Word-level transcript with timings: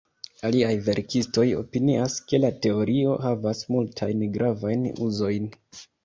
Aliaj 0.47 0.69
verkistoj 0.85 1.43
opinias, 1.57 2.15
ke 2.31 2.39
la 2.39 2.49
teorio 2.63 3.13
havas 3.25 3.61
multajn 3.75 4.25
gravajn 4.39 4.87
uzojn. 5.09 5.47